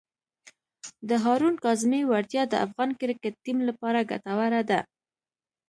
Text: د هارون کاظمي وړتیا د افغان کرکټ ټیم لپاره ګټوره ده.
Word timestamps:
د 1.09 1.11
هارون 1.23 1.55
کاظمي 1.65 2.01
وړتیا 2.05 2.43
د 2.49 2.53
افغان 2.65 2.89
کرکټ 2.99 3.33
ټیم 3.45 3.57
لپاره 3.69 4.07
ګټوره 4.11 4.61
ده. 4.69 4.79